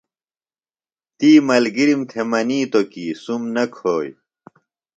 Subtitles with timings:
[1.17, 4.09] تی ملگِرِم تھےۡ منِیتوۡ کی سُم نہ کھوئی۔